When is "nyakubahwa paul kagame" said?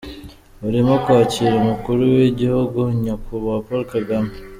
3.03-4.31